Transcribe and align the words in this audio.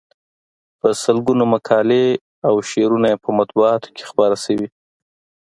په 0.79 0.87
سلګونو 1.03 1.43
مقالې 1.53 2.05
او 2.47 2.53
شعرونه 2.69 3.07
یې 3.11 3.17
په 3.23 3.29
مطبوعاتو 3.39 3.89
کې 3.95 4.03
خپاره 4.09 4.35
شوي. 4.45 4.67